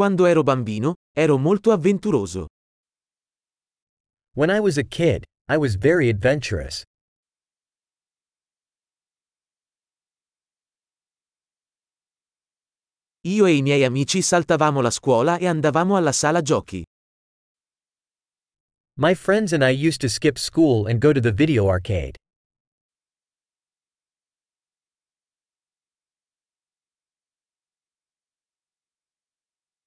[0.00, 2.46] Quando ero bambino, ero molto avventuroso.
[4.34, 6.84] When I was a kid, I was very adventurous.
[13.26, 16.82] Io e i miei amici saltavamo la scuola e andavamo alla sala giochi.
[18.96, 22.16] My friends and I used to skip school and go to the video arcade.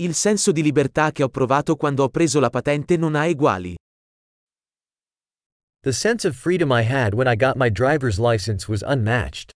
[0.00, 3.74] Il senso di libertà che ho provato quando ho preso la patente non ha eguali.
[5.80, 9.50] The sense of freedom I had when I got my driver's license was unmatched.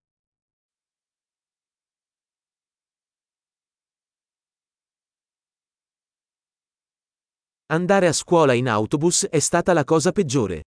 [7.71, 10.63] Andare a scuola in autobus è stata la cosa peggiore.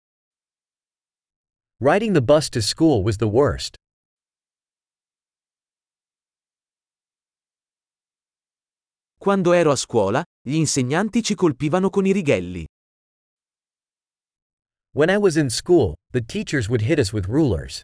[1.81, 3.74] Riding the bus to school was the worst.
[9.25, 12.63] Quando ero a scuola, gli insegnanti ci colpivano con i righelli.
[14.91, 17.81] When I was in school, the teachers would hit us with rulers.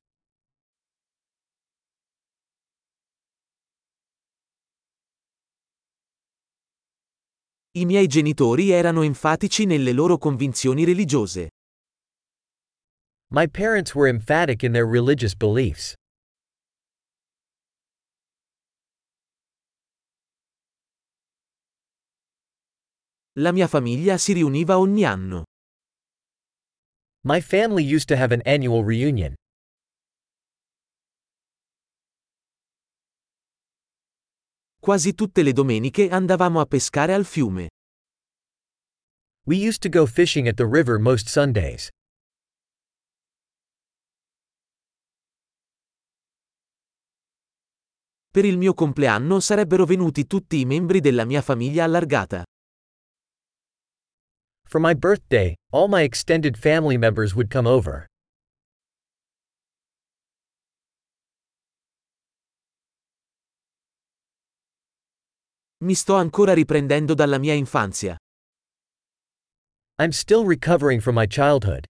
[7.71, 11.49] I miei genitori erano enfatici nelle loro convinzioni religiose.
[13.31, 15.95] My parents were emphatic in their religious beliefs.
[23.35, 25.45] La mia famiglia si riuniva ogni anno.
[27.23, 29.33] My family used to have an annual reunion.
[34.77, 37.69] Quasi tutte le domeniche andavamo a pescare al fiume.
[39.45, 41.87] We used to go fishing at the river most Sundays.
[48.29, 52.43] Per il mio compleanno sarebbero venuti tutti i membri della mia famiglia allargata.
[54.71, 58.07] For my birthday, all my extended family members would come over.
[65.83, 68.15] Mi sto ancora riprendendo dalla mia infanzia.
[69.97, 71.85] I'm still recovering from my childhood.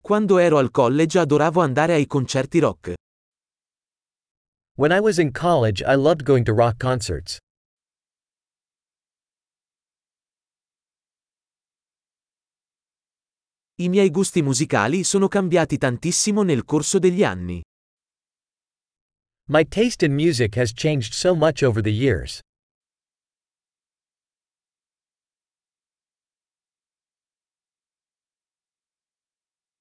[0.00, 2.94] Quando ero al college adoravo andare ai concerti rock.
[4.76, 7.38] When I was in college, I loved going to rock concerts.
[13.76, 17.62] I miei gusti musicali sono cambiati tantissimo nel corso degli anni.
[19.48, 22.40] My taste in music has changed so much over the years.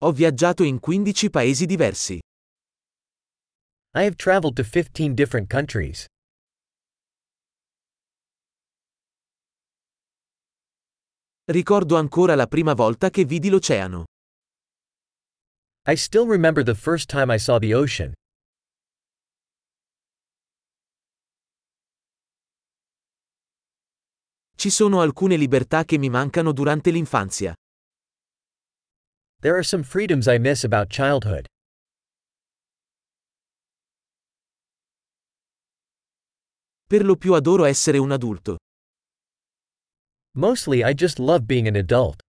[0.02, 2.20] Ho viaggiato in 15 paesi diversi.
[3.96, 6.08] I have traveled to 15 different countries.
[11.46, 14.06] Ricordo ancora la prima volta che vidi l'oceano.
[15.86, 18.14] I still remember the first time I saw the ocean.
[24.56, 27.54] Ci sono alcune libertà che mi mancano durante l'infanzia.
[29.42, 31.48] There are some freedoms I miss about childhood.
[36.94, 38.58] Per lo più adoro essere un adulto.
[40.38, 42.23] Mostly I just love being an adult.